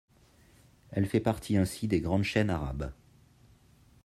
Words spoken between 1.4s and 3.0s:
ainsi des grandes chaînes arabes.